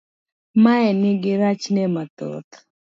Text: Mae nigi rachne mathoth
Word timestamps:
Mae 0.63 0.89
nigi 1.01 1.31
rachne 1.45 1.83
mathoth 1.95 2.53